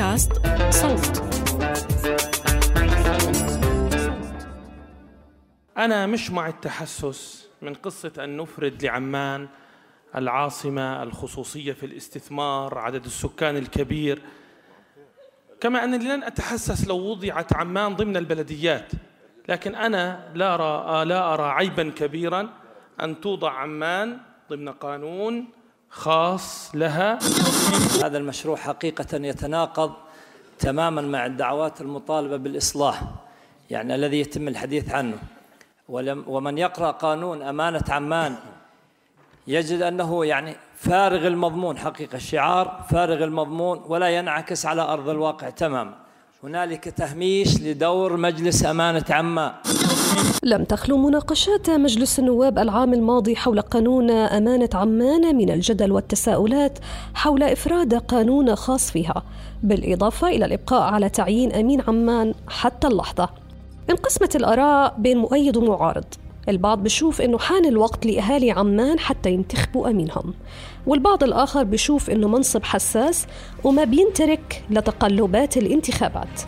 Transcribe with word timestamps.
بودكاست 0.00 0.32
صوت. 0.70 1.22
أنا 5.78 6.06
مش 6.06 6.30
مع 6.30 6.48
التحسس 6.48 7.48
من 7.62 7.74
قصة 7.74 8.12
أن 8.18 8.36
نفرد 8.36 8.84
لعمان 8.84 9.48
العاصمة 10.16 11.02
الخصوصية 11.02 11.72
في 11.72 11.86
الاستثمار 11.86 12.78
عدد 12.78 13.04
السكان 13.04 13.56
الكبير. 13.56 14.22
كما 15.60 15.84
أنني 15.84 16.04
لن 16.04 16.22
أتحسس 16.22 16.88
لو 16.88 16.96
وضعت 16.96 17.52
عمان 17.52 17.96
ضمن 17.96 18.16
البلديات. 18.16 18.92
لكن 19.48 19.74
أنا 19.74 20.30
لا 20.34 20.54
أرى 20.54 21.04
لا 21.04 21.34
أرى 21.34 21.50
عيبا 21.50 21.90
كبيرا 21.96 22.48
أن 23.00 23.20
توضع 23.20 23.52
عمان 23.52 24.18
ضمن 24.50 24.68
قانون 24.68 25.48
خاص 25.90 26.70
لها. 26.74 27.18
هذا 28.04 28.18
المشروع 28.18 28.56
حقيقة 28.56 29.16
يتناقض 29.16 29.92
تماما 30.58 31.02
مع 31.02 31.26
الدعوات 31.26 31.80
المطالبة 31.80 32.36
بالإصلاح 32.36 33.02
يعني 33.70 33.94
الذي 33.94 34.20
يتم 34.20 34.48
الحديث 34.48 34.90
عنه. 34.90 35.18
ولم 35.88 36.24
ومن 36.26 36.58
يقرأ 36.58 36.90
قانون 36.90 37.42
أمانة 37.42 37.84
عمان 37.88 38.36
يجد 39.46 39.82
أنه 39.82 40.24
يعني 40.24 40.56
فارغ 40.76 41.26
المضمون 41.26 41.78
حقيقة 41.78 42.16
الشعار 42.16 42.84
فارغ 42.90 43.24
المضمون 43.24 43.84
ولا 43.86 44.08
ينعكس 44.08 44.66
على 44.66 44.82
أرض 44.82 45.08
الواقع 45.08 45.50
تماما. 45.50 45.94
هنالك 46.44 46.84
تهميش 46.84 47.60
لدور 47.60 48.16
مجلس 48.16 48.64
أمانة 48.64 49.04
عمان. 49.10 49.52
لم 50.42 50.64
تخلو 50.64 50.98
مناقشات 50.98 51.70
مجلس 51.70 52.18
النواب 52.18 52.58
العام 52.58 52.94
الماضي 52.94 53.36
حول 53.36 53.60
قانون 53.60 54.10
أمانة 54.10 54.68
عمان 54.74 55.36
من 55.36 55.50
الجدل 55.50 55.92
والتساؤلات 55.92 56.78
حول 57.14 57.42
إفراد 57.42 57.94
قانون 57.94 58.56
خاص 58.56 58.90
فيها 58.90 59.22
بالإضافة 59.62 60.28
إلى 60.28 60.44
الإبقاء 60.44 60.82
على 60.82 61.08
تعيين 61.08 61.52
أمين 61.52 61.80
عمان 61.88 62.34
حتى 62.48 62.86
اللحظة. 62.86 63.28
انقسمت 63.90 64.36
الآراء 64.36 64.94
بين 64.98 65.18
مؤيد 65.18 65.56
ومعارض 65.56 66.04
البعض 66.48 66.82
بشوف 66.82 67.20
إنه 67.20 67.38
حان 67.38 67.64
الوقت 67.64 68.06
لأهالي 68.06 68.50
عمان 68.50 68.98
حتى 68.98 69.30
ينتخبوا 69.30 69.90
أمينهم. 69.90 70.34
والبعض 70.86 71.24
الآخر 71.24 71.62
بشوف 71.62 72.10
إنه 72.10 72.28
منصب 72.28 72.64
حساس 72.64 73.26
وما 73.64 73.84
بينترك 73.84 74.64
لتقلبات 74.70 75.56
الانتخابات. 75.56 76.40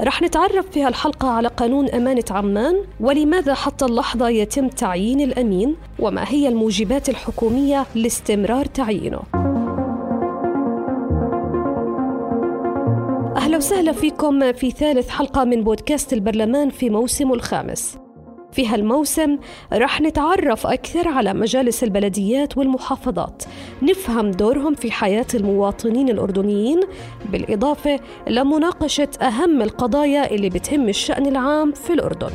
رح 0.00 0.22
نتعرف 0.22 0.70
في 0.70 0.82
هالحلقة 0.82 1.28
على 1.28 1.48
قانون 1.48 1.88
أمانة 1.88 2.24
عمان 2.30 2.84
ولماذا 3.00 3.54
حتى 3.54 3.84
اللحظة 3.84 4.28
يتم 4.28 4.68
تعيين 4.68 5.20
الأمين 5.20 5.76
وما 5.98 6.24
هي 6.28 6.48
الموجبات 6.48 7.08
الحكومية 7.08 7.86
لاستمرار 7.94 8.64
تعيينه. 8.64 9.22
أهلا 13.36 13.56
وسهلا 13.56 13.92
فيكم 13.92 14.52
في 14.52 14.70
ثالث 14.70 15.08
حلقة 15.08 15.44
من 15.44 15.64
بودكاست 15.64 16.12
البرلمان 16.12 16.70
في 16.70 16.90
موسمه 16.90 17.34
الخامس. 17.34 17.98
في 18.52 18.66
هالموسم 18.66 19.38
رح 19.72 20.00
نتعرف 20.00 20.66
أكثر 20.66 21.08
على 21.08 21.34
مجالس 21.34 21.84
البلديات 21.84 22.58
والمحافظات. 22.58 23.42
نفهم 23.82 24.30
دورهم 24.30 24.74
في 24.74 24.90
حياة 24.90 25.26
المواطنين 25.34 26.08
الأردنيين 26.08 26.80
بالإضافة 27.32 28.00
لمناقشة 28.28 29.08
أهم 29.22 29.62
القضايا 29.62 30.30
اللي 30.30 30.48
بتهم 30.48 30.88
الشأن 30.88 31.26
العام 31.26 31.72
في 31.72 31.92
الأردن. 31.92 32.30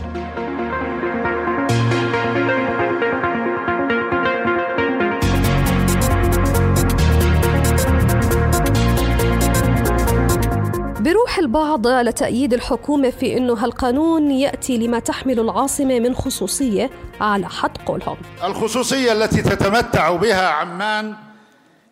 بروح 11.12 11.38
البعض 11.38 11.88
لتأييد 11.88 12.54
الحكومة 12.54 13.10
في 13.10 13.38
أنه 13.38 13.54
هالقانون 13.54 14.32
يأتي 14.32 14.78
لما 14.78 15.00
تحمل 15.00 15.40
العاصمة 15.40 16.00
من 16.00 16.16
خصوصية 16.16 16.90
على 17.22 17.50
حد 17.50 17.78
قولهم. 17.86 18.18
الخصوصية 18.44 19.12
التي 19.12 19.42
تتمتع 19.42 20.16
بها 20.16 20.48
عمان 20.48 21.16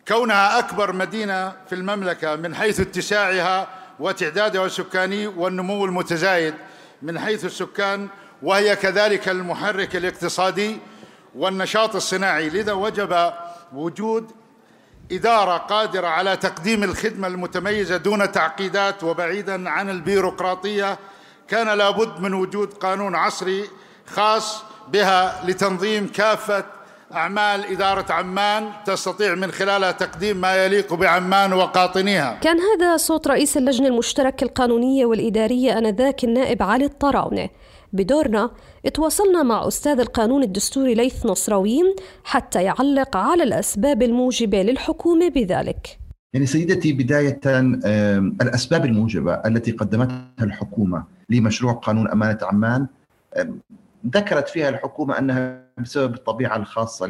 كونها 0.08 0.58
أكبر 0.58 0.92
مدينة 0.92 1.52
في 1.68 1.74
المملكة 1.74 2.36
من 2.36 2.54
حيث 2.54 2.80
اتساعها 2.80 3.68
وتعدادها 4.00 4.66
السكاني 4.66 5.26
والنمو 5.26 5.84
المتزايد 5.84 6.54
من 7.02 7.18
حيث 7.18 7.44
السكان 7.44 8.08
وهي 8.42 8.76
كذلك 8.76 9.28
المحرك 9.28 9.96
الاقتصادي 9.96 10.78
والنشاط 11.34 11.96
الصناعي. 11.96 12.48
لذا 12.50 12.72
وجب 12.72 13.32
وجود 13.74 14.30
إدارة 15.12 15.56
قادرة 15.56 16.06
على 16.06 16.36
تقديم 16.36 16.84
الخدمة 16.84 17.28
المتميزة 17.28 17.96
دون 17.96 18.32
تعقيدات 18.32 19.04
وبعيدا 19.04 19.70
عن 19.70 19.90
البيروقراطية 19.90 20.98
كان 21.48 21.78
لابد 21.78 22.20
من 22.20 22.34
وجود 22.34 22.72
قانون 22.72 23.14
عصري 23.14 23.64
خاص 24.06 24.62
بها 24.88 25.42
لتنظيم 25.46 26.06
كافة 26.06 26.64
أعمال 27.14 27.64
إدارة 27.72 28.12
عمان 28.12 28.70
تستطيع 28.86 29.34
من 29.34 29.52
خلالها 29.52 29.90
تقديم 29.90 30.36
ما 30.36 30.64
يليق 30.64 30.94
بعمان 30.94 31.52
وقاطنيها. 31.52 32.38
كان 32.42 32.58
هذا 32.60 32.96
صوت 32.96 33.28
رئيس 33.28 33.56
اللجنة 33.56 33.88
المشتركة 33.88 34.44
القانونية 34.44 35.06
والإدارية 35.06 35.78
آنذاك 35.78 36.24
النائب 36.24 36.62
علي 36.62 36.84
الطراونة. 36.84 37.48
بدورنا 37.92 38.50
تواصلنا 38.94 39.42
مع 39.42 39.68
أستاذ 39.68 40.00
القانون 40.00 40.42
الدستوري 40.42 40.94
ليث 40.94 41.26
نصراويين 41.26 41.94
حتى 42.24 42.62
يعلق 42.62 43.16
على 43.16 43.42
الأسباب 43.42 44.02
الموجبة 44.02 44.62
للحكومة 44.62 45.28
بذلك. 45.28 45.98
يعني 46.34 46.46
سيدتي 46.46 46.92
بداية 46.92 47.40
الأسباب 48.42 48.84
الموجبة 48.84 49.34
التي 49.34 49.72
قدمتها 49.72 50.32
الحكومة 50.42 51.04
لمشروع 51.30 51.72
قانون 51.72 52.08
أمانة 52.08 52.38
عمان 52.42 52.86
ذكرت 54.06 54.48
فيها 54.48 54.68
الحكومة 54.68 55.18
أنها 55.18 55.64
بسبب 55.78 56.14
الطبيعة 56.14 56.56
الخاصة 56.56 57.06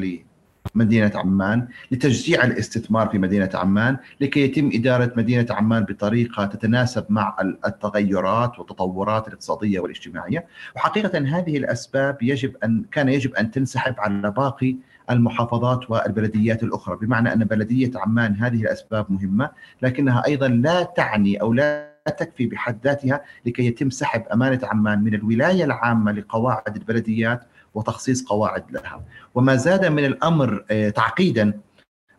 لمدينة 0.74 1.12
عمان 1.14 1.68
لتشجيع 1.90 2.44
الاستثمار 2.44 3.08
في 3.08 3.18
مدينة 3.18 3.50
عمان 3.54 3.96
لكي 4.20 4.40
يتم 4.40 4.70
إدارة 4.74 5.12
مدينة 5.16 5.46
عمان 5.50 5.84
بطريقة 5.84 6.46
تتناسب 6.46 7.04
مع 7.08 7.36
التغيرات 7.66 8.58
والتطورات 8.58 9.28
الاقتصادية 9.28 9.80
والاجتماعية. 9.80 10.46
وحقيقة 10.76 11.18
هذه 11.18 11.56
الأسباب 11.56 12.22
يجب 12.22 12.56
أن 12.64 12.84
كان 12.92 13.08
يجب 13.08 13.34
أن 13.34 13.50
تنسحب 13.50 13.94
على 13.98 14.30
باقي 14.30 14.76
المحافظات 15.10 15.90
والبلديات 15.90 16.62
الأخرى. 16.62 16.96
بمعنى 16.96 17.32
أن 17.32 17.44
بلدية 17.44 17.90
عمان 17.94 18.34
هذه 18.34 18.62
الأسباب 18.62 19.12
مهمة 19.12 19.50
لكنها 19.82 20.26
أيضا 20.26 20.48
لا 20.48 20.82
تعني 20.82 21.40
أو 21.40 21.52
لا 21.52 21.90
تكفي 22.18 22.46
بحد 22.46 22.78
ذاتها 22.84 23.24
لكي 23.46 23.66
يتم 23.66 23.90
سحب 23.90 24.22
أمانة 24.32 24.60
عمان 24.62 25.04
من 25.04 25.14
الولاية 25.14 25.64
العامة 25.64 26.12
لقواعد 26.12 26.76
البلديات 26.76 27.40
وتخصيص 27.74 28.24
قواعد 28.24 28.72
لها. 28.72 29.04
وما 29.34 29.56
زاد 29.56 29.84
من 29.84 30.04
الأمر 30.04 30.64
تعقيدا 30.94 31.60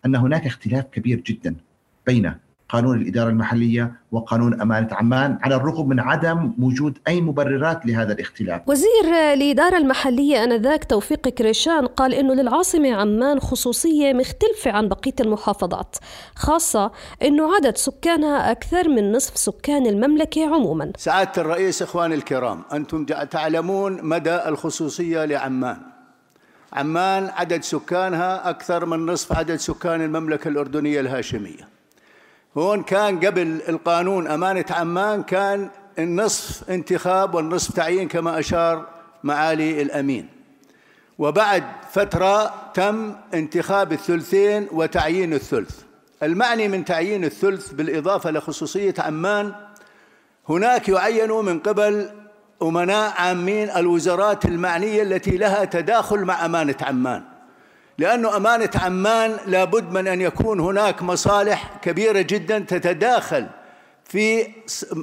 أن 0.06 0.16
هناك 0.16 0.46
اختلاف 0.46 0.86
كبير 0.86 1.20
جدا 1.20 1.56
بين 2.08 2.34
قانون 2.72 3.02
الإدارة 3.02 3.30
المحلية 3.30 3.92
وقانون 4.12 4.62
أمانة 4.62 4.88
عمان 4.92 5.38
على 5.42 5.56
الرغم 5.56 5.90
من 5.90 6.00
عدم 6.00 6.54
وجود 6.60 6.98
أي 7.08 7.22
مبررات 7.22 7.86
لهذا 7.86 8.14
الاختلاف. 8.14 8.62
وزير 8.68 9.34
الإدارة 9.34 9.78
المحلية 9.78 10.44
آنذاك 10.44 10.84
توفيق 10.84 11.28
كريشان 11.28 11.88
قال 11.88 12.14
إنه 12.14 12.34
للعاصمة 12.34 12.94
عمان 12.94 13.40
خصوصية 13.40 14.14
مختلفة 14.14 14.72
عن 14.72 14.88
بقية 14.88 15.14
المحافظات 15.20 15.96
خاصة 16.36 16.92
إنه 17.22 17.56
عدد 17.56 17.78
سكانها 17.78 18.52
أكثر 18.52 18.90
من 18.90 19.12
نصف 19.12 19.38
سكان 19.38 19.86
المملكة 19.88 20.46
عموما. 20.56 20.92
سعادة 20.98 21.32
الرئيس 21.38 21.82
إخواني 21.82 22.16
الكرام 22.16 22.62
أنتم 22.74 23.06
تعلمون 23.06 24.00
مدى 24.04 24.36
الخصوصية 24.48 25.26
لعمان. 25.26 25.78
عمان 26.74 27.30
عدد 27.36 27.64
سكانها 27.64 28.50
أكثر 28.50 28.86
من 28.86 29.06
نصف 29.06 29.34
عدد 29.34 29.56
سكان 29.56 30.02
المملكة 30.02 30.48
الأردنية 30.48 31.00
الهاشمية. 31.00 31.71
هون 32.58 32.84
كان 32.84 33.20
قبل 33.26 33.62
القانون 33.70 34.28
أمانة 34.28 34.66
عمان 34.70 35.24
كان 35.24 35.70
النصف 36.00 36.70
انتخاب 36.70 37.36
والنصف 37.36 37.76
تعيين 37.76 38.08
كما 38.08 38.40
أشار 38.40 38.88
معالي 39.24 39.82
الأمين. 39.82 40.30
وبعد 41.20 41.64
فترة 41.92 42.54
تم 42.74 43.16
انتخاب 43.34 43.92
الثلثين 43.94 44.68
وتعيين 44.72 45.34
الثلث. 45.34 45.82
المعني 46.24 46.68
من 46.68 46.86
تعيين 46.86 47.24
الثلث 47.24 47.72
بالإضافة 47.72 48.32
لخصوصية 48.32 48.94
عمان 49.00 49.54
هناك 50.50 50.90
يعين 50.90 51.32
من 51.32 51.60
قبل 51.60 52.10
أمناء 52.62 53.14
عامين 53.18 53.70
الوزارات 53.70 54.46
المعنية 54.46 55.04
التي 55.04 55.38
لها 55.38 55.66
تداخل 55.66 56.20
مع 56.20 56.46
أمانة 56.46 56.76
عمان. 56.82 57.24
لأن 58.02 58.26
أمانة 58.26 58.70
عمان 58.76 59.38
لابد 59.46 59.92
من 59.92 60.08
أن 60.08 60.22
يكون 60.22 60.60
هناك 60.60 61.02
مصالح 61.02 61.70
كبيرة 61.82 62.22
جدا 62.22 62.60
تتداخل 62.60 63.48
في 64.06 64.48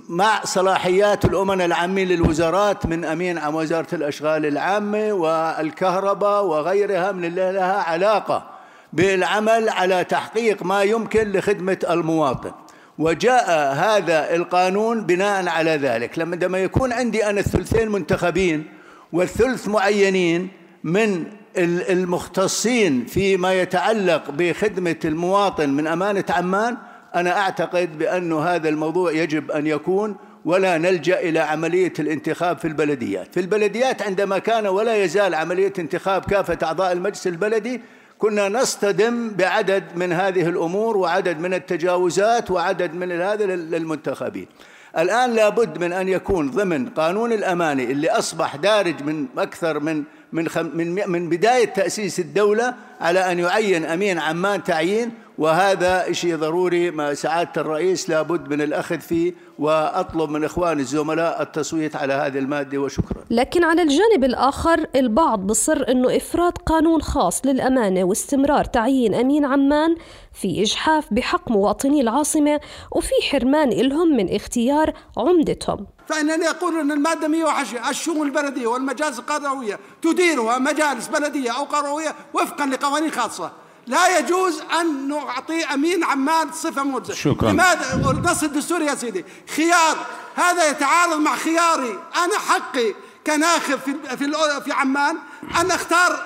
مع 0.09 0.45
صلاحيات 0.45 1.25
الأمن 1.25 1.61
العامين 1.61 2.09
للوزارات 2.09 2.87
من 2.87 3.05
أمين 3.05 3.39
عن 3.39 3.55
وزارة 3.55 3.87
الأشغال 3.93 4.47
العامة 4.47 5.12
والكهرباء 5.12 6.45
وغيرها 6.45 7.12
من 7.12 7.25
اللي 7.25 7.53
لها 7.53 7.83
علاقة 7.83 8.50
بالعمل 8.93 9.69
على 9.69 10.05
تحقيق 10.05 10.62
ما 10.62 10.83
يمكن 10.83 11.33
لخدمة 11.33 11.79
المواطن. 11.91 12.53
وجاء 12.99 13.75
هذا 13.75 14.35
القانون 14.35 15.06
بناء 15.06 15.49
على 15.49 15.71
ذلك. 15.71 16.19
لما 16.19 16.59
يكون 16.59 16.93
عندي 16.93 17.27
أنا 17.27 17.41
الثلثين 17.41 17.89
منتخبين 17.89 18.67
والثلث 19.12 19.69
معينين 19.69 20.49
من 20.85 21.25
المختصين 21.64 23.05
فيما 23.05 23.60
يتعلق 23.60 24.31
بخدمة 24.31 24.96
المواطن 25.05 25.70
من 25.70 25.87
أمانة 25.87 26.25
عمان 26.28 26.76
أنا 27.14 27.38
أعتقد 27.38 27.99
بأن 27.99 28.32
هذا 28.32 28.69
الموضوع 28.69 29.12
يجب 29.12 29.50
أن 29.50 29.66
يكون 29.66 30.16
ولا 30.44 30.78
نلجأ 30.78 31.20
إلى 31.20 31.38
عملية 31.38 31.93
الانتخاب 31.99 32.58
في 32.58 32.69
البلديات. 32.69 33.34
في 33.34 33.40
البلديات 33.40 34.02
عندما 34.02 34.38
كان 34.38 34.66
ولا 34.66 35.05
يزال 35.05 35.34
عملية 35.34 35.72
انتخاب 35.78 36.25
كافة 36.25 36.58
أعضاء 36.62 36.93
المجلس 36.93 37.26
البلدي 37.26 37.81
كنا 38.19 38.49
نصطدم 38.49 39.31
بعدد 39.31 39.84
من 39.96 40.12
هذه 40.12 40.49
الأمور 40.49 40.96
وعدد 40.96 41.40
من 41.40 41.55
التجاوزات 41.55 42.50
وعدد 42.50 42.94
من 42.94 43.12
هذا 43.12 43.46
للمنتخبين. 43.46 44.46
الآن 44.99 45.34
لابد 45.34 45.78
من 45.78 45.93
أن 45.93 46.08
يكون 46.08 46.50
ضمن 46.50 46.88
قانون 46.88 47.32
الأماني 47.32 47.84
اللي 47.84 48.10
أصبح 48.10 48.56
دارج 48.56 49.02
من 49.02 49.26
أكثر 49.38 49.81
من 49.81 50.05
من 50.33 50.47
من 50.75 51.11
من 51.11 51.29
بداية 51.29 51.65
تأسيس 51.65 52.21
الدولة 52.21 52.75
على 53.01 53.33
أن 53.33 53.39
يعين 53.39 53.85
أمين 53.85 54.19
عمان 54.19 54.65
تعيين 54.65 55.11
وهذا 55.39 56.13
شيء 56.13 56.37
ضروري 56.37 56.91
ما 56.91 57.15
سعادة 57.15 57.61
الرئيس 57.61 58.11
لابد 58.11 58.49
من 58.51 58.61
الأخذ 58.61 59.01
فيه 59.01 59.35
وأطلب 59.59 60.31
من 60.31 60.45
إخواني 60.45 60.81
الزملاء 60.81 61.43
التصويت 61.43 61.97
على 61.97 62.13
هذه 62.13 62.39
المادة 62.39 62.79
وشكرا. 62.79 63.25
لكن 63.31 63.65
على 63.65 63.83
الجانب 63.83 64.25
الآخر 64.25 64.87
البعض 64.97 65.47
بصر 65.47 65.85
أنه 65.89 66.17
إفراد 66.17 66.59
قانون 66.59 67.03
خاص 67.03 67.47
للأمانة 67.47 68.05
واستمرار 68.05 68.65
تعيين 68.65 69.15
أمين 69.15 69.45
عمان 69.45 69.97
في 70.33 70.63
إجحاف 70.63 71.15
بحق 71.15 71.51
مواطني 71.51 72.01
العاصمة 72.01 72.61
وفي 72.93 73.15
حرمان 73.31 73.73
إلهم 73.73 74.17
من 74.17 74.35
اختيار 74.35 74.93
عمدتهم. 75.17 75.87
فإنني 76.08 76.50
أقول 76.50 76.81
أن 76.81 76.93
المادة 76.93 77.28
110 77.28 77.90
الشؤون 77.90 78.26
البلدية 78.26 78.66
والمجالس 78.66 79.19
القروية 79.19 79.78
تديرها 80.02 80.58
مجالس 80.58 81.06
بلدية 81.06 81.50
أو 81.56 81.64
قروية 81.64 82.14
وفقا 82.34 82.66
لقوانين 82.66 83.10
خاصة. 83.10 83.52
لا 83.87 84.19
يجوز 84.19 84.62
أن 84.81 85.08
نعطي 85.08 85.64
أمين 85.64 86.05
عمان 86.05 86.52
صفة 86.52 86.82
موزة 86.82 87.14
شكرا. 87.14 87.52
لماذا؟ 87.52 87.94
النص 87.94 88.43
الدستوري 88.43 88.87
يا 88.87 88.94
سيدي. 88.94 89.25
خيار 89.56 90.06
هذا 90.34 90.70
يتعارض 90.70 91.16
مع 91.16 91.37
خياري. 91.37 91.99
أنا 92.25 92.38
حقي 92.38 92.94
كناخب 93.26 93.78
في 93.78 94.16
في 94.16 94.32
في 94.64 94.72
عمان 94.72 95.19
أن 95.60 95.70
أختار 95.70 96.20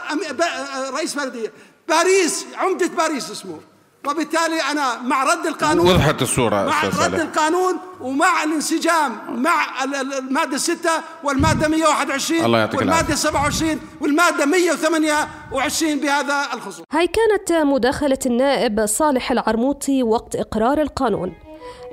رئيس 0.90 1.14
بلدية. 1.14 1.52
باريس 1.88 2.46
عمدة 2.56 2.86
باريس 2.86 3.30
اسمه. 3.30 3.60
وبالتالي 4.08 4.60
أنا 4.70 5.02
مع 5.02 5.24
رد 5.24 5.46
القانون 5.46 5.86
وضحت 5.86 6.22
الصورة 6.22 6.64
مع 6.64 6.84
رد 6.84 6.94
صالح. 6.94 7.20
القانون 7.20 7.74
ومع 8.00 8.44
الانسجام 8.44 9.12
مع 9.42 9.84
المادة 9.84 10.56
6 10.56 10.90
والمادة 11.24 11.68
121 11.68 12.44
الله 12.44 12.58
يعطيك 12.58 12.80
والمادة 12.80 13.14
27 13.14 13.80
والمادة 14.00 14.46
128 14.46 16.00
بهذا 16.00 16.46
الخصوص. 16.54 16.84
هاي 16.92 17.06
كانت 17.06 17.52
مداخلة 17.52 18.18
النائب 18.26 18.86
صالح 18.86 19.30
العرموطي 19.30 20.02
وقت 20.02 20.36
إقرار 20.36 20.82
القانون. 20.82 21.32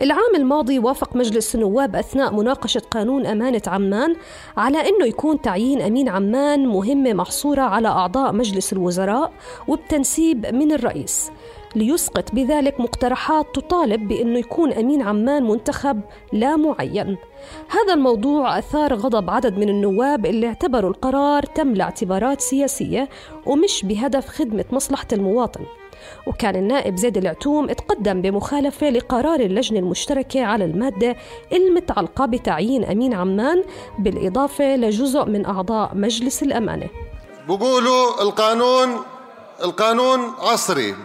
العام 0.01 0.35
الماضي 0.35 0.79
وافق 0.79 1.15
مجلس 1.15 1.55
النواب 1.55 1.95
أثناء 1.95 2.33
مناقشة 2.33 2.81
قانون 2.91 3.25
أمانة 3.25 3.61
عمان 3.67 4.15
على 4.57 4.89
أنه 4.89 5.05
يكون 5.05 5.41
تعيين 5.41 5.81
أمين 5.81 6.09
عمان 6.09 6.67
مهمة 6.67 7.13
محصورة 7.13 7.61
على 7.61 7.87
أعضاء 7.87 8.31
مجلس 8.33 8.73
الوزراء 8.73 9.31
وبتنسيب 9.67 10.45
من 10.45 10.71
الرئيس. 10.71 11.31
ليسقط 11.75 12.31
بذلك 12.33 12.79
مقترحات 12.79 13.55
تطالب 13.55 14.07
بأنه 14.07 14.39
يكون 14.39 14.71
أمين 14.71 15.01
عمان 15.01 15.43
منتخب 15.43 16.01
لا 16.33 16.55
معين. 16.55 17.17
هذا 17.69 17.93
الموضوع 17.93 18.59
أثار 18.59 18.93
غضب 18.93 19.29
عدد 19.29 19.57
من 19.57 19.69
النواب 19.69 20.25
اللي 20.25 20.47
اعتبروا 20.47 20.89
القرار 20.89 21.43
تم 21.43 21.73
لاعتبارات 21.73 22.41
سياسية 22.41 23.09
ومش 23.45 23.85
بهدف 23.85 24.27
خدمة 24.27 24.65
مصلحة 24.71 25.07
المواطن. 25.13 25.65
وكان 26.27 26.55
النائب 26.55 26.95
زيد 26.95 27.17
العتوم 27.17 27.69
اتقدم 27.69 28.21
بمخالفة 28.21 28.89
لقرار 28.89 29.39
اللجنة 29.39 29.79
المشتركة 29.79 30.45
على 30.45 30.65
المادة 30.65 31.15
المتعلقة 31.53 32.25
بتعيين 32.25 32.83
أمين 32.83 33.13
عمان 33.13 33.63
بالإضافة 33.99 34.75
لجزء 34.75 35.25
من 35.25 35.45
أعضاء 35.45 35.95
مجلس 35.95 36.43
الأمانة. 36.43 36.87
بقولوا 37.47 38.21
القانون 38.21 38.89
القانون 39.63 40.19
عصري. 40.39 40.95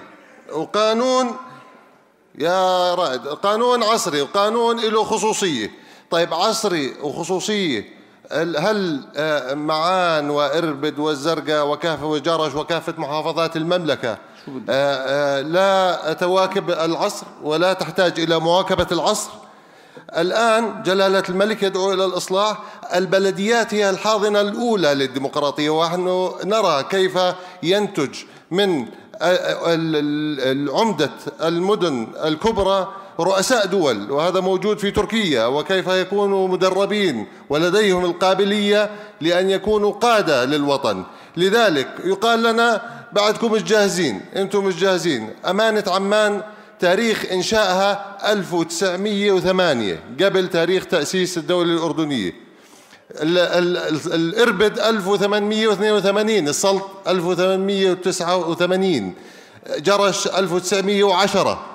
وقانون 0.52 1.36
يا 2.38 2.94
رائد 2.94 3.26
قانون 3.26 3.82
عصري 3.82 4.22
وقانون 4.22 4.80
له 4.80 5.04
خصوصية. 5.04 5.70
طيب 6.10 6.34
عصري 6.34 6.94
وخصوصية 7.02 7.94
هل 8.32 9.04
آه، 9.16 9.54
معان 9.54 10.30
وإربد 10.30 10.98
والزرقاء 10.98 11.68
وكافة 11.68 12.06
وجرش 12.06 12.54
وكافة 12.54 12.94
محافظات 12.98 13.56
المملكة؟ 13.56 14.10
آه، 14.10 14.18
آه، 14.68 15.40
لا 15.40 16.12
تواكب 16.12 16.70
العصر 16.70 17.26
ولا 17.42 17.72
تحتاج 17.72 18.20
إلى 18.20 18.38
مواكبة 18.40 18.86
العصر. 18.92 19.30
الآن 20.16 20.82
جلالة 20.82 21.22
الملك 21.28 21.62
يدعو 21.62 21.92
إلى 21.92 22.04
الإصلاح. 22.04 22.58
البلديات 22.94 23.74
هي 23.74 23.90
الحاضنة 23.90 24.40
الأولى 24.40 24.94
للديمقراطية 24.94 25.70
ونحن 25.70 26.32
نرى 26.44 26.84
كيف 26.90 27.18
ينتج 27.62 28.14
من 28.50 28.86
عمدة 30.70 31.10
المدن 31.42 32.06
الكبرى 32.24 32.88
رؤساء 33.20 33.66
دول 33.66 34.10
وهذا 34.10 34.40
موجود 34.40 34.78
في 34.78 34.90
تركيا 34.90 35.46
وكيف 35.46 35.86
يكونوا 35.88 36.48
مدربين 36.48 37.26
ولديهم 37.48 38.04
القابلية 38.04 38.90
لأن 39.20 39.50
يكونوا 39.50 39.92
قادة 39.92 40.44
للوطن. 40.44 41.04
لذلك 41.36 41.88
يقال 42.04 42.42
لنا 42.42 42.82
بعدكم 43.12 43.52
مش 43.52 43.62
جاهزين 43.62 44.20
أنتم 44.36 44.64
مش 44.64 44.76
جاهزين 44.76 45.30
أمانة 45.46 45.84
عمان 45.86 46.42
تاريخ 46.80 47.24
إنشائها 47.32 48.16
1908 48.32 49.98
قبل 50.20 50.48
تاريخ 50.48 50.86
تأسيس 50.86 51.38
الدولة 51.38 51.72
الأردنية. 51.72 52.43
الإربد 53.20 54.78
1882 54.78 56.48
السلط 56.48 56.82
1889 57.08 59.14
جرش 59.78 60.26
1910 60.26 61.66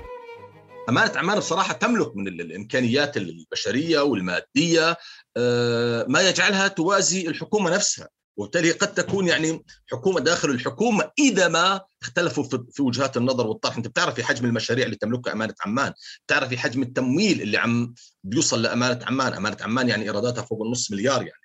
أمانة 0.90 1.18
عمان 1.18 1.38
بصراحة 1.38 1.74
تملك 1.74 2.18
من 2.18 2.28
الإمكانيات 2.28 3.18
البشرية 3.18 4.00
والمادية 4.00 4.98
آه، 5.38 6.06
ما 6.10 6.22
يجعلها 6.22 6.68
توازي 6.68 7.28
الحكومة 7.28 7.72
نفسها. 7.72 8.10
وبالتالي 8.38 8.72
قد 8.72 8.94
تكون 8.94 9.28
يعني 9.28 9.66
حكومة 9.92 10.20
داخل 10.20 10.50
الحكومة 10.50 11.12
إذا 11.20 11.48
ما 11.48 11.82
اختلفوا 12.02 12.44
في 12.72 12.82
وجهات 12.82 13.18
النظر 13.18 13.48
والطرح. 13.48 13.78
أنت 13.78 13.88
بتعرفي 13.88 14.24
حجم 14.24 14.46
المشاريع 14.46 14.86
اللي 14.86 14.96
تملكها 14.96 15.34
أمانة 15.34 15.54
عمان 15.66 15.94
بتعرفي 16.28 16.58
حجم 16.58 16.82
التمويل 16.82 17.42
اللي 17.42 17.58
عم 17.58 17.94
بيوصل 18.24 18.62
لأمانة 18.62 19.06
عمان. 19.06 19.34
أمانة 19.34 19.58
عمان 19.62 19.90
يعني 19.90 20.04
إيراداتها 20.04 20.42
فوق 20.42 20.62
النص 20.62 20.92
مليار 20.92 21.18
يعني. 21.18 21.45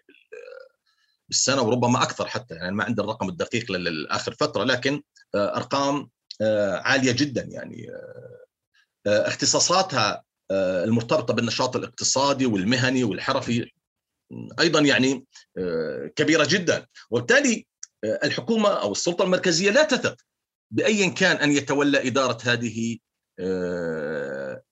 بالسنة 1.30 1.62
وربما 1.62 2.02
أكثر 2.02 2.26
حتى 2.26 2.54
يعني 2.54 2.74
ما 2.74 2.84
عندي 2.84 3.02
الرقم 3.02 3.28
الدقيق 3.28 3.72
لاخر 3.72 4.34
فترة 4.34 4.64
لكن 4.64 5.02
آه، 5.34 5.56
أرقام 5.56 6.10
آه، 6.40 6.76
عالية 6.76 7.12
جدا 7.12 7.42
يعني 7.42 7.90
آه، 9.06 9.28
اختصاصاتها 9.28 10.24
المرتبطة 10.52 11.34
بالنشاط 11.34 11.76
الاقتصادي 11.76 12.46
والمهني 12.46 13.04
والحرفي 13.04 13.70
أيضا 14.60 14.80
يعني 14.80 15.24
كبيرة 16.16 16.46
جدا. 16.50 16.86
وبالتالي 17.10 17.66
الحكومة 18.04 18.68
أو 18.68 18.92
السلطة 18.92 19.24
المركزية 19.24 19.70
لا 19.70 19.84
تثق 19.84 20.16
بايا 20.70 21.08
كان 21.08 21.36
أن 21.36 21.52
يتولى 21.52 22.08
إدارة 22.08 22.38
هذه 22.44 22.98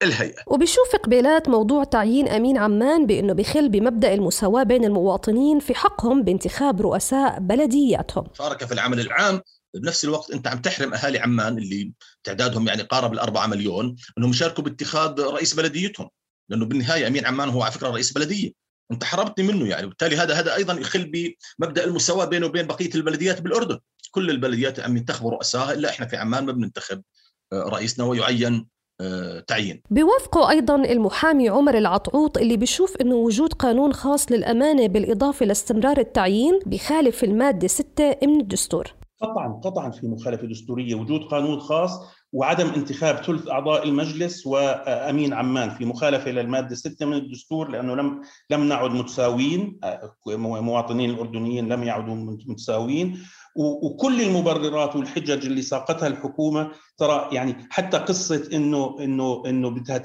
الهيئة. 0.03 0.43
وبشوف 0.47 0.97
قبيلات 1.05 1.49
موضوع 1.49 1.85
تعيين 1.85 2.29
أمين 2.29 2.59
عمان 2.59 3.07
بأنه 3.07 3.33
بخل 3.33 3.69
بمبدأ 3.69 4.15
المساواة 4.15 4.63
بين 4.63 4.85
المواطنين 4.85 5.59
في 5.61 5.75
حقهم 5.75 6.23
بانتخاب 6.23 6.81
رؤساء 6.83 7.39
بلدياتهم. 7.41 8.25
شارك 8.39 8.65
في 8.65 8.75
العمل 8.75 9.01
العام. 9.01 9.41
بنفس 9.75 10.05
الوقت 10.05 10.31
أنت 10.31 10.47
عم 10.47 10.59
تحرم 10.59 10.95
أهالي 10.95 11.19
عمان 11.19 11.59
اللي 11.59 11.93
تعدادهم 12.25 12.69
يعني 12.69 12.83
قارب 12.83 13.13
الأربعة 13.13 13.47
مليون 13.47 13.97
إنهم 14.19 14.31
يشاركوا 14.31 14.65
باتخاذ 14.65 15.21
رئيس 15.21 15.55
بلديتهم. 15.55 16.09
لأنه 16.49 16.67
بالنهاية 16.67 17.07
أمين 17.07 17.27
عمان 17.27 17.49
هو 17.49 17.63
على 17.63 17.73
فكرة 17.73 17.89
رئيس 17.89 18.13
بلدية. 18.13 18.53
أنت 18.93 19.05
حرمتني 19.05 19.47
منه 19.47 19.69
يعني. 19.69 19.87
وبالتالي 19.87 20.17
هذا 20.17 20.35
هذا 20.35 20.55
أيضا 20.55 20.75
يخل 20.75 21.35
بمبدأ 21.59 21.85
المساواة 21.85 22.25
بينه 22.25 22.47
وبين 22.47 22.67
بقية 22.67 22.95
البلديات 22.95 23.41
بالأردن. 23.41 23.79
كل 24.11 24.31
البلديات 24.31 24.81
عم 24.81 24.97
ينتخبوا 24.97 25.31
رؤساء 25.31 25.73
إلا 25.73 25.91
إحنا 25.91 26.07
في 26.07 26.17
عمان 26.17 26.47
ما 26.47 26.53
بننتخب 26.53 26.99
آه، 26.99 27.03
رئيسنا 27.52 28.07
ويعين 28.07 28.67
آه، 29.00 29.40
تعيين. 29.40 29.83
بيوافقوا 29.90 30.50
أيضا 30.50 30.76
المحامي 30.76 31.49
عمر 31.49 31.78
العطعوط 31.78 32.38
اللي 32.38 32.57
بيشوف 32.57 32.97
أنه 33.00 33.14
وجود 33.14 33.52
قانون 33.52 33.93
خاص 33.93 34.33
للأمانة 34.33 34.87
بالإضافة 34.87 35.47
لاستمرار 35.47 35.99
التعيين 35.99 36.59
بخالف 36.67 37.25
المادة 37.25 37.69
6 37.69 38.17
من 38.23 38.40
الدستور. 38.40 38.95
قطعا 39.23 39.61
قطعا 39.64 39.90
في 39.90 40.07
مخالفة 40.07 40.47
دستورية 40.47 40.95
وجود 40.95 41.21
قانون 41.21 41.61
خاص 41.61 41.90
وعدم 42.33 42.69
انتخاب 42.69 43.17
ثلث 43.17 43.49
أعضاء 43.49 43.85
المجلس 43.85 44.47
وأمين 44.47 45.33
عمان 45.33 45.71
في 45.71 45.85
مخالفة 45.85 46.31
للمادة 46.31 46.75
6 46.75 47.07
من 47.07 47.12
الدستور 47.12 47.69
لأنه 47.69 47.95
لم 47.95 48.21
لم 48.50 48.69
نعد 48.69 48.90
متساويين 48.90 49.78
آه، 49.85 50.12
مواطنين 50.61 51.11
الأردنيين 51.11 51.69
لم 51.69 51.83
يعدوا 51.83 52.14
متساويين 52.47 53.19
وكل 53.59 54.23
المبررات 54.23 54.97
والحجج 54.97 55.47
اللي 55.47 55.62
ساقتها 55.62 56.07
الحكومة 56.07 56.71
ترى 56.99 57.29
يعني 57.33 57.67
حتى 57.71 57.97
قصة 57.97 58.49
إنه 58.53 58.97
إنه 59.00 59.43
إنه 59.47 59.71
بدها 59.71 60.03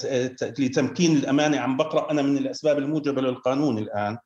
لتمكين 0.59 1.17
الأمانة 1.17 1.57
عم 1.57 1.77
بقرا 1.77 2.11
أنا 2.11 2.21
من 2.21 2.37
الأسباب 2.37 2.77
الموجبة 2.77 3.21
للقانون 3.21 3.77
الآن 3.77 4.17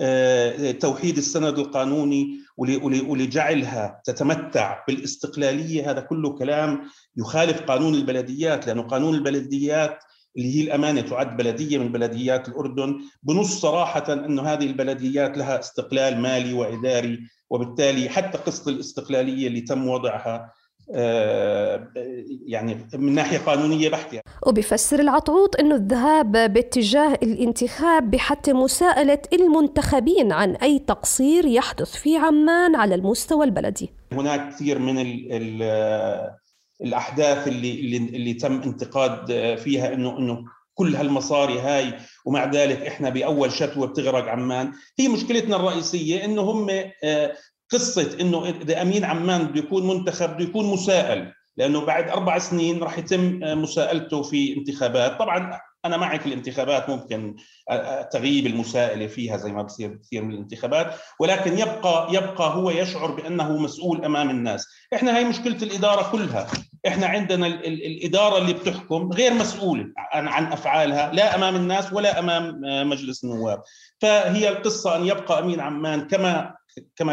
آه، 0.00 0.70
توحيد 0.70 1.16
السند 1.16 1.58
القانوني 1.58 2.38
ولجعلها 3.08 4.00
تتمتع 4.04 4.84
بالاستقلالية 4.88 5.90
هذا 5.90 6.00
كله 6.00 6.30
كلام 6.30 6.80
يخالف 7.16 7.60
قانون 7.60 7.94
البلديات 7.94 8.66
لأنه 8.66 8.82
قانون 8.82 9.14
البلديات 9.14 9.98
اللي 10.36 10.56
هي 10.56 10.62
الأمانة 10.62 11.00
تعد 11.00 11.36
بلدية 11.36 11.78
من 11.78 11.92
بلديات 11.92 12.48
الأردن 12.48 12.98
بنص 13.22 13.60
صراحة 13.60 14.12
إنه 14.12 14.42
هذه 14.42 14.66
البلديات 14.66 15.38
لها 15.38 15.58
استقلال 15.58 16.20
مالي 16.20 16.52
وإداري 16.52 17.18
وبالتالي 17.50 18.08
حتى 18.08 18.38
قصة 18.38 18.70
الاستقلالية 18.70 19.48
اللي 19.48 19.60
تم 19.60 19.88
وضعها 19.88 20.52
آه، 20.94 21.88
يعني 22.46 22.88
من 22.94 23.14
ناحية 23.14 23.38
قانونية 23.38 23.88
بحتة 23.88 24.20
وبيفسر 24.46 25.00
العطعوط 25.00 25.60
إنه 25.60 25.74
الذهاب 25.74 26.32
باتجاه 26.32 27.14
الانتخاب 27.14 28.10
بحتى 28.10 28.52
مساءلة 28.52 29.18
المنتخبين 29.32 30.32
عن 30.32 30.56
أي 30.56 30.78
تقصير 30.78 31.46
يحدث 31.46 31.96
في 31.96 32.16
عمان 32.16 32.76
على 32.76 32.94
المستوى 32.94 33.44
البلدي. 33.44 33.90
هناك 34.12 34.48
كثير 34.54 34.78
من 34.78 34.98
ال 34.98 35.32
ال 35.32 36.38
الأحداث 36.82 37.48
اللي 37.48 37.80
اللي, 37.80 37.96
اللي 37.96 38.34
تم 38.34 38.62
انتقاد 38.62 39.26
فيها 39.56 39.94
إنه 39.94 40.18
إنه 40.18 40.44
كل 40.78 40.96
هالمصاري 40.96 41.60
هاي 41.60 41.94
ومع 42.24 42.44
ذلك 42.44 42.86
إحنا 42.86 43.08
بأول 43.08 43.52
شتوه 43.52 43.86
بتغرق 43.86 44.28
عمان. 44.28 44.72
هي 44.98 45.08
مشكلتنا 45.08 45.56
الرئيسية 45.56 46.24
إنه 46.24 46.42
هم 46.42 46.66
آه، 47.04 47.32
قصة 47.70 48.20
إنه 48.20 48.48
إذا 48.48 48.82
أمين 48.82 49.04
عمان 49.04 49.46
بده 49.46 49.58
يكون 49.58 49.86
منتخب 49.86 50.34
بده 50.34 50.44
يكون 50.44 50.66
مسائل 50.66 51.32
لأنه 51.56 51.80
بعد 51.80 52.08
أربع 52.08 52.38
سنين 52.38 52.82
راح 52.82 52.98
يتم 52.98 53.44
آه، 53.44 53.54
مساءلته 53.54 54.22
في 54.22 54.56
انتخابات. 54.56 55.18
طبعا 55.18 55.60
أنا 55.88 55.96
معك 55.96 56.26
الانتخابات 56.26 56.88
ممكن 56.88 57.36
آه، 57.70 57.72
آه، 57.72 58.02
تغيب 58.02 58.46
المساءلة 58.46 59.06
فيها 59.06 59.36
زي 59.36 59.52
ما 59.52 59.62
بصير 59.62 59.98
كثير 60.02 60.22
من 60.22 60.34
الانتخابات 60.34 60.94
ولكن 61.20 61.58
يبقى 61.58 62.08
يبقى 62.14 62.54
هو 62.54 62.70
يشعر 62.70 63.10
بأنه 63.10 63.56
مسؤول 63.56 64.04
أمام 64.04 64.30
الناس. 64.30 64.66
إحنا 64.94 65.18
هي 65.18 65.24
مشكلة 65.24 65.56
الإدارة 65.62 66.10
كلها. 66.12 66.46
إحنا 66.86 67.06
عندنا 67.06 67.46
الإدارة 67.46 68.38
اللي 68.38 68.52
بتحكم 68.52 69.12
غير 69.12 69.34
مسؤولة 69.34 69.86
عن, 69.96 70.28
عن 70.28 70.52
أفعالها 70.52 71.12
لا 71.12 71.34
أمام 71.34 71.56
الناس 71.56 71.92
ولا 71.92 72.18
أمام 72.18 72.60
مجلس 72.88 73.24
النواب. 73.24 73.62
فهي 74.00 74.48
القصة 74.48 74.96
أن 74.96 75.06
يبقى 75.06 75.38
أمين 75.38 75.60
عمان 75.60 76.00
كما 76.06 76.54
كما 76.96 77.12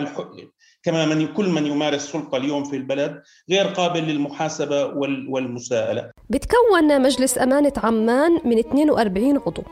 كما 0.85 1.05
من 1.05 1.27
كل 1.27 1.49
من 1.49 1.65
يمارس 1.65 2.11
سلطة 2.11 2.37
اليوم 2.37 2.63
في 2.63 2.75
البلد 2.75 3.21
غير 3.49 3.65
قابل 3.67 4.03
للمحاسبة 4.03 4.85
والمساءلة. 5.29 6.11
بتكون 6.29 7.01
مجلس 7.01 7.37
أمانة 7.37 7.73
عمان 7.83 8.31
من 8.45 8.57
42 8.67 9.37
عضو 9.47 9.63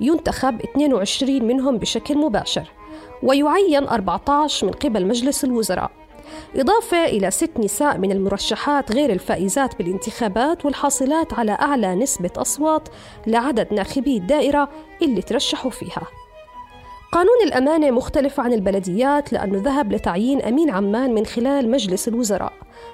ينتخب 0.00 0.60
22 0.60 1.44
منهم 1.44 1.78
بشكل 1.78 2.18
مباشر 2.18 2.70
ويعين 3.22 3.88
14 3.88 4.66
من 4.66 4.72
قبل 4.72 5.06
مجلس 5.06 5.44
الوزراء. 5.44 5.90
إضافة 6.56 7.04
إلى 7.04 7.30
ست 7.30 7.50
نساء 7.58 7.98
من 7.98 8.12
المرشحات 8.12 8.92
غير 8.92 9.12
الفائزات 9.12 9.78
بالانتخابات 9.78 10.64
والحاصلات 10.64 11.34
على 11.34 11.52
أعلى 11.52 11.94
نسبة 11.94 12.30
أصوات 12.36 12.88
لعدد 13.26 13.72
ناخبي 13.72 14.16
الدائرة 14.16 14.68
اللي 15.02 15.22
ترشحوا 15.22 15.70
فيها. 15.70 16.02
قانون 17.12 17.36
الأمانة 17.46 17.90
مختلف 17.90 18.40
عن 18.40 18.52
البلديات 18.52 19.32
لأنه 19.32 19.62
ذهب 19.64 19.92
لتعيين 19.92 20.42
أمين 20.42 20.70
عمان 20.70 21.14
من 21.14 21.26
خلال 21.26 21.70
مجلس 21.70 22.08
الوزراء. 22.08 22.52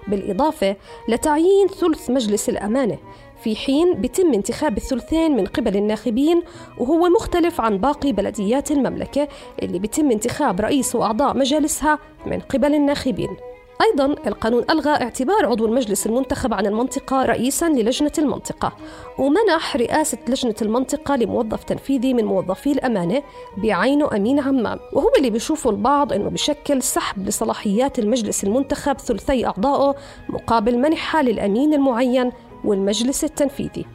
بالإضافة 0.09 0.77
لتعيين 1.09 1.69
ثلث 1.69 2.11
مجلس 2.11 2.49
الأمانة 2.49 2.99
في 3.43 3.57
حين 3.57 3.95
بيتم 3.95 4.35
انتخاب 4.35 4.77
الثلثين 4.77 5.37
من 5.37 5.47
قبل 5.47 5.77
الناخبين 5.77 6.43
وهو 6.79 7.09
مختلف 7.09 7.61
عن 7.61 7.79
باقي 7.79 8.13
بلديات 8.13 8.71
المملكة 8.71 9.29
اللي 9.63 9.79
بيتم 9.79 10.11
انتخاب 10.11 10.61
رئيس 10.61 10.95
وأعضاء 10.95 11.37
مجالسها 11.37 11.99
من 12.27 12.41
قبل 12.41 12.75
الناخبين. 12.75 13.37
أيضا 13.83 14.05
القانون 14.27 14.65
ألغى 14.71 14.91
اعتبار 14.91 15.47
عضو 15.47 15.67
المجلس 15.67 16.07
المنتخب 16.07 16.55
عن 16.55 16.67
المنطقة 16.67 17.25
رئيسا 17.25 17.69
للجنة 17.69 18.13
المنطقة 18.19 18.73
ومنح 19.19 19.77
رئاسة 19.77 20.19
لجنة 20.29 20.55
المنطقة 20.63 21.17
لموظف 21.17 21.65
تنفيذي 21.65 22.15
من 22.15 22.25
موظفي 22.25 22.73
الأمانة 22.73 23.23
بعينه 23.57 24.17
أمين 24.17 24.41
عمام. 24.41 24.79
وهو 24.93 25.09
اللي 25.19 25.31
بيشوفه 25.31 25.71
البعض 25.71 26.13
أنه 26.13 26.31
بشكل 26.31 26.83
سحب 26.83 27.27
لصلاحيات 27.27 27.99
المجلس 27.99 28.45
المنتخب 28.45 28.99
ثلثي 28.99 29.47
أعضائه 29.47 29.95
مقابل 30.29 30.79
منحها 30.79 31.23
للأمين 31.23 31.75
المعين 31.75 32.33
والمجلس 32.65 33.25
التنفيذي. 33.25 33.87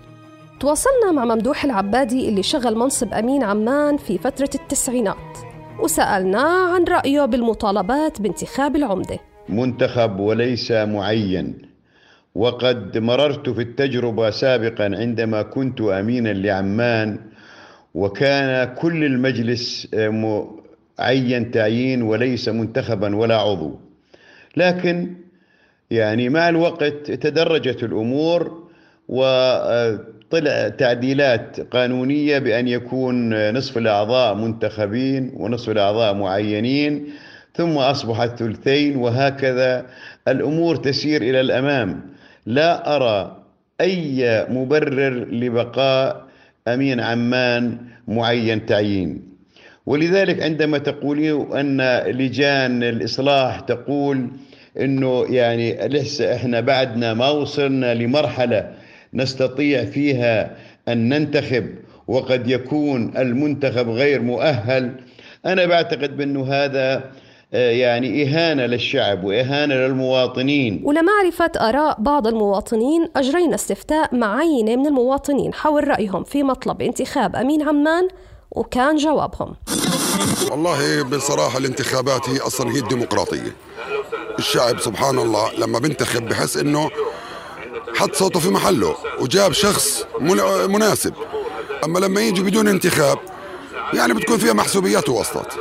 تواصلنا 0.59 1.11
مع 1.11 1.25
ممدوح 1.25 1.63
العبادي 1.63 2.29
اللي 2.29 2.43
شغل 2.43 2.75
منصب 2.77 3.13
أمين 3.13 3.43
عمان 3.43 3.97
في 3.97 4.17
فترة 4.17 4.49
التسعينات 4.55 5.37
وسألناه 5.83 6.73
عن 6.73 6.83
رأيه 6.83 7.25
بالمطالبات 7.25 8.21
بانتخاب 8.21 8.75
العمدة. 8.75 9.30
منتخب 9.49 10.19
وليس 10.19 10.71
معين. 10.71 11.57
وقد 12.35 12.97
مررت 12.97 13.49
في 13.49 13.61
التجربة 13.61 14.29
سابقا 14.29 14.83
عندما 14.83 15.41
كنت 15.41 15.81
أمينا 15.81 16.29
لعمان 16.29 17.19
وكان 17.95 18.75
كل 18.75 19.03
المجلس 19.03 19.87
معين 19.93 21.51
تعيين 21.51 22.01
وليس 22.01 22.49
منتخبا 22.49 23.15
ولا 23.15 23.35
عضو. 23.35 23.79
لكن 24.57 25.13
يعني 25.91 26.29
مع 26.29 26.49
الوقت 26.49 27.11
تدرجت 27.11 27.83
الأمور 27.83 28.67
وطلع 29.09 30.69
تعديلات 30.77 31.59
قانونية 31.61 32.39
بأن 32.39 32.67
يكون 32.67 33.49
نصف 33.51 33.77
الأعضاء 33.77 34.35
منتخبين 34.35 35.31
ونصف 35.35 35.69
الأعضاء 35.69 36.13
معينين. 36.13 37.09
ثم 37.53 37.77
أصبحت 37.77 38.39
ثلثين 38.39 38.97
وهكذا 38.97 39.85
الأمور 40.27 40.75
تسير 40.75 41.21
إلى 41.21 41.41
الأمام. 41.41 42.01
لا 42.45 42.95
أرى 42.95 43.37
أي 43.81 44.45
مبرر 44.49 45.27
لبقاء 45.31 46.27
أمين 46.67 46.99
عمان 46.99 47.77
معين 48.07 48.65
تعيين. 48.65 49.21
ولذلك 49.85 50.41
عندما 50.43 50.77
تقولين 50.77 51.53
أن 51.53 51.81
لجان 52.11 52.83
الإصلاح 52.83 53.59
تقول 53.59 54.27
أنه 54.79 55.25
يعني 55.29 55.87
لسه 55.87 56.35
إحنا 56.35 56.59
بعدنا 56.59 57.13
ما 57.13 57.29
وصلنا 57.29 57.93
لمرحلة 57.93 58.71
نستطيع 59.13 59.85
فيها 59.85 60.55
أن 60.87 61.09
ننتخب 61.09 61.65
وقد 62.07 62.47
يكون 62.47 63.17
المنتخب 63.17 63.89
غير 63.89 64.21
مؤهل. 64.21 64.91
أنا 65.45 65.65
بعتقد 65.65 66.17
بأنه 66.17 66.53
هذا 66.53 67.11
يعني 67.51 68.23
إهانة 68.23 68.65
للشعب 68.65 69.23
وإهانة 69.23 69.75
للمواطنين. 69.75 70.81
ولمعرفة 70.85 71.51
آراء 71.57 71.95
بعض 71.99 72.27
المواطنين 72.27 73.07
أجرينا 73.15 73.55
استفتاء 73.55 74.15
مع 74.15 74.37
عينة 74.37 74.75
من 74.75 74.87
المواطنين 74.87 75.53
حول 75.53 75.87
رأيهم 75.87 76.23
في 76.23 76.43
مطلب 76.43 76.81
انتخاب 76.81 77.35
أمين 77.35 77.61
عمان 77.61 78.07
وكان 78.51 78.95
جوابهم. 78.95 79.55
والله 80.51 81.03
بصراحة 81.03 81.57
الانتخابات 81.57 82.29
هي 82.29 82.37
أصلا 82.37 82.71
هي 82.71 82.79
الديمقراطية. 82.79 83.55
الشعب 84.39 84.79
سبحان 84.79 85.19
الله 85.19 85.53
لما 85.57 85.79
بنتخب 85.79 86.29
بحس 86.29 86.57
إنه 86.57 86.89
حط 87.95 88.15
صوته 88.15 88.39
في 88.39 88.49
محله 88.49 88.95
وجاب 89.19 89.51
شخص 89.51 90.05
مناسب. 90.67 91.13
أما 91.83 91.99
لما 91.99 92.21
يجي 92.21 92.41
بدون 92.41 92.67
انتخاب 92.67 93.17
يعني 93.93 94.13
بتكون 94.13 94.37
فيها 94.37 94.53
محسوبيات 94.53 95.09
ووسطات 95.09 95.53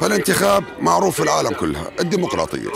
فالانتخاب 0.00 0.64
معروف 0.80 1.16
في 1.16 1.22
العالم 1.22 1.50
كلها 1.50 1.90
الديمقراطية. 2.00 2.70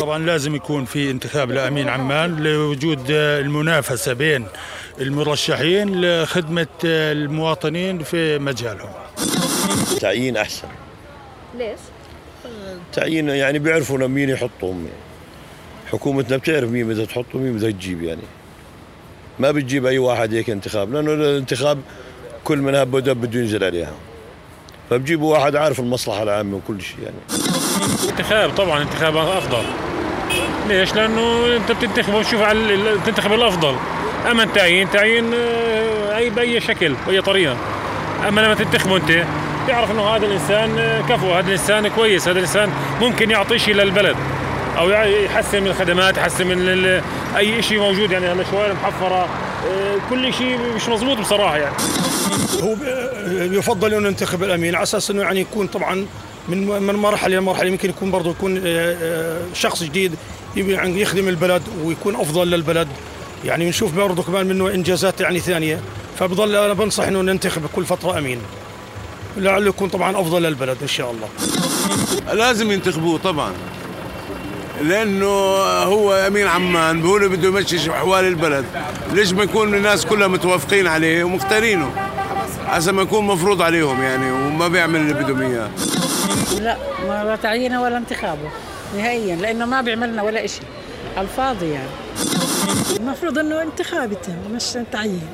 طبعا 0.00 0.18
لازم 0.18 0.54
يكون 0.54 0.84
في 0.84 1.10
انتخاب 1.10 1.50
لأمين 1.50 1.88
عمان 1.88 2.36
لوجود 2.36 3.04
المنافسة 3.10 4.12
بين 4.12 4.46
المرشحين 5.00 6.00
لخدمة 6.00 6.66
المواطنين 6.84 8.02
في 8.02 8.38
مجالهم. 8.38 8.92
تعيين 10.00 10.36
أحسن. 10.36 10.68
ليش؟ 11.58 11.78
تعيين 12.92 13.28
يعني 13.28 13.58
بيعرفوا 13.58 13.98
مين 13.98 14.28
يحطهم. 14.28 14.88
حكومتنا 15.92 16.36
بتعرف 16.36 16.70
مين 16.70 16.88
بدها 16.88 17.04
تحط 17.04 17.34
ومين 17.34 17.56
بدها 17.56 17.70
تجيب 17.70 18.02
يعني. 18.02 18.22
ما 19.38 19.50
بتجيب 19.50 19.86
أي 19.86 19.98
واحد 19.98 20.34
هيك 20.34 20.50
انتخاب 20.50 20.92
لأنه 20.92 21.12
الانتخاب 21.12 21.80
كل 22.44 22.58
من 22.58 22.74
هب 22.74 22.94
ودب 22.94 23.20
بده 23.20 23.40
ينزل 23.40 23.64
عليها. 23.64 23.94
فبجيبوا 24.90 25.32
واحد 25.32 25.56
عارف 25.56 25.80
المصلحة 25.80 26.22
العامة 26.22 26.56
وكل 26.56 26.82
شيء 26.82 26.98
يعني. 27.02 27.16
انتخاب 28.10 28.50
طبعا 28.50 28.82
انتخاب 28.82 29.16
أفضل. 29.16 29.62
ليش؟ 30.68 30.94
لأنه 30.94 31.56
أنت 31.56 31.72
بتنتخب 31.72 32.14
وتشوف 32.14 32.42
على 32.42 32.78
تنتخب 33.06 33.32
الأفضل. 33.32 33.76
أما 34.30 34.44
تعيين 34.44 34.90
تعيين 34.90 35.34
أي 36.16 36.30
بأي 36.30 36.60
شكل 36.60 36.94
بأي 37.06 37.20
طريقة. 37.20 37.56
أما 38.28 38.40
لما 38.40 38.54
تنتخبه 38.54 38.96
أنت 38.96 39.10
يعرف 39.68 39.90
إنه 39.90 40.02
هذا 40.02 40.26
الإنسان 40.26 41.02
كفو 41.08 41.32
هذا 41.32 41.46
الإنسان 41.46 41.88
كويس 41.88 42.28
هذا 42.28 42.38
الإنسان 42.38 42.70
ممكن 43.00 43.30
يعطي 43.30 43.58
شيء 43.58 43.74
للبلد. 43.74 44.16
أو 44.78 44.90
يحسن 44.90 45.62
من 45.62 45.66
الخدمات 45.66 46.16
يحسن 46.16 46.46
من 46.46 47.00
أي 47.36 47.62
شيء 47.62 47.78
موجود 47.78 48.10
يعني. 48.10 48.32
الشوارع 48.32 48.72
محفره 48.72 49.28
كل 50.10 50.34
شيء 50.34 50.58
مش 50.76 50.88
مزبوط 50.88 51.18
بصراحة 51.18 51.56
يعني. 51.56 51.76
هو 52.62 52.76
يفضل 53.58 53.94
أنه 53.94 54.08
ننتخب 54.08 54.42
الأمين 54.42 54.74
على 54.74 54.82
أساس 54.82 55.10
أنه 55.10 55.22
يعني 55.22 55.40
يكون 55.40 55.66
طبعا 55.66 56.06
من 56.48 56.66
من 56.66 56.94
مرحلة 56.94 57.36
لمرحله 57.36 57.68
يمكن 57.68 57.88
يكون 57.90 58.10
برضه 58.10 58.30
يكون 58.30 58.62
شخص 59.54 59.82
جديد 59.82 60.14
يعني 60.56 61.00
يخدم 61.00 61.28
البلد 61.28 61.62
ويكون 61.84 62.16
أفضل 62.16 62.50
للبلد. 62.50 62.88
يعني 63.44 63.68
نشوف 63.68 63.94
برضه 63.94 64.22
كمان 64.22 64.46
منه 64.46 64.68
إنجازات 64.68 65.20
يعني 65.20 65.40
ثانية. 65.40 65.80
فبضل 66.18 66.56
أنا 66.56 66.72
بنصح 66.72 67.04
إنه 67.04 67.20
ننتخب 67.22 67.66
كل 67.66 67.84
فترة 67.84 68.18
أمين. 68.18 68.38
لعله 69.36 69.68
يكون 69.68 69.88
طبعا 69.88 70.20
أفضل 70.20 70.42
للبلد 70.42 70.76
إن 70.82 70.88
شاء 70.88 71.10
الله. 71.10 71.28
لازم 72.34 72.70
ينتخبوه 72.70 73.18
طبعا. 73.18 73.52
لأنه 74.82 75.26
هو 75.84 76.12
أمين 76.12 76.46
عمان 76.46 77.02
هو 77.02 77.16
اللي 77.16 77.28
بده 77.28 77.48
يمشي 77.48 77.90
أحوال 77.90 78.24
البلد. 78.24 78.64
ليش 79.12 79.32
ما 79.32 79.42
يكون 79.42 79.74
الناس 79.74 80.06
كلها 80.06 80.28
متوافقين 80.28 80.86
عليه 80.86 81.24
ومختارينه 81.24 81.90
حسب 82.66 82.94
ما 82.94 83.02
يكون 83.02 83.24
مفروض 83.24 83.62
عليهم 83.62 84.02
يعني 84.02 84.32
وما 84.32 84.68
بيعمل 84.68 85.00
اللي 85.00 85.14
بدهم 85.14 85.42
إياه. 85.42 85.70
لا 86.60 86.76
ما 87.06 87.36
تعيينه 87.42 87.82
ولا 87.82 87.96
انتخابه 87.96 88.50
نهائيا 88.96 89.36
لأنه 89.36 89.66
ما 89.66 89.80
بيعملنا 89.80 90.22
ولا 90.22 90.46
شيء 90.46 90.64
على 91.16 91.24
الفاضي 91.24 91.70
يعني. 91.70 91.88
المفروض 92.96 93.38
إنه 93.38 93.62
انتخاب 93.62 94.12
يتم 94.12 94.54
مش 94.54 94.78
تعيين. 94.92 95.28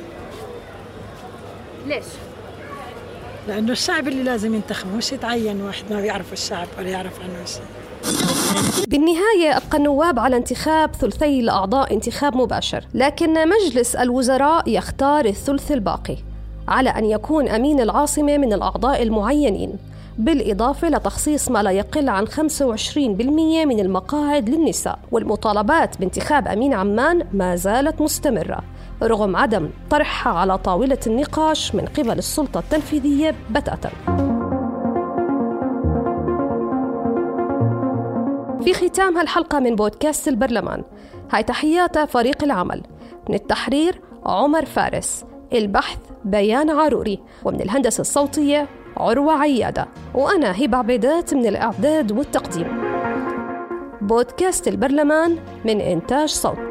ليش؟ 1.87 2.05
لأنه 3.47 3.71
الشعب 3.71 4.07
اللي 4.07 4.23
لازم 4.23 4.55
ينتخبه 4.55 4.95
مش 4.95 5.11
يتعين 5.11 5.61
واحد 5.61 5.83
ما 5.89 6.01
بيعرف 6.01 6.33
الشعب 6.33 6.67
ولا 6.77 6.89
يعرف 6.89 7.13
عنه 7.19 7.45
شيء 7.45 7.61
بالنهاية 8.87 9.57
أبقى 9.57 9.77
النواب 9.77 10.19
على 10.19 10.37
انتخاب 10.37 10.95
ثلثي 10.95 11.39
الأعضاء 11.39 11.93
انتخاب 11.93 12.35
مباشر 12.37 12.85
لكن 12.93 13.33
مجلس 13.49 13.95
الوزراء 13.95 14.69
يختار 14.69 15.25
الثلث 15.25 15.71
الباقي 15.71 16.17
على 16.67 16.89
أن 16.89 17.05
يكون 17.05 17.47
أمين 17.47 17.81
العاصمة 17.81 18.37
من 18.37 18.53
الأعضاء 18.53 19.03
المعينين. 19.03 19.73
بالإضافة 20.17 20.89
لتخصيص 20.89 21.51
ما 21.51 21.63
لا 21.63 21.71
يقل 21.71 22.09
عن 22.09 22.27
25% 22.27 22.35
من 23.65 23.79
المقاعد 23.79 24.49
للنساء 24.49 24.99
والمطالبات 25.11 25.99
بانتخاب 25.99 26.47
أمين 26.47 26.73
عمان 26.73 27.23
ما 27.33 27.55
زالت 27.55 28.01
مستمرة 28.01 28.59
رغم 29.03 29.35
عدم 29.35 29.69
طرحها 29.89 30.33
على 30.33 30.57
طاولة 30.57 30.99
النقاش 31.07 31.75
من 31.75 31.85
قبل 31.85 32.17
السلطة 32.17 32.59
التنفيذية 32.59 33.35
بتاتا. 33.51 34.30
في 38.61 38.73
ختام 38.73 39.17
هالحلقة 39.17 39.59
من 39.59 39.75
بودكاست 39.75 40.27
البرلمان. 40.27 40.83
هاي 41.31 41.43
تحيات 41.43 41.99
فريق 41.99 42.43
العمل. 42.43 42.83
من 43.29 43.35
التحرير 43.35 44.01
عمر 44.25 44.65
فارس. 44.65 45.25
البحث 45.53 45.99
بيان 46.25 46.69
عاروري 46.69 47.19
ومن 47.43 47.61
الهندسة 47.61 48.01
الصوتية 48.01 48.67
عروة 48.97 49.33
عيادة. 49.33 49.87
وأنا 50.13 50.65
هبة 50.65 50.77
عبيدات 50.77 51.33
من 51.33 51.45
الإعداد 51.45 52.11
والتقديم. 52.11 52.81
بودكاست 54.01 54.67
البرلمان 54.67 55.37
من 55.65 55.81
إنتاج 55.81 56.29
صوت. 56.29 56.70